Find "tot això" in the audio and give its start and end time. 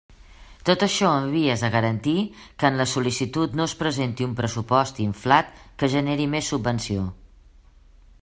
0.67-1.09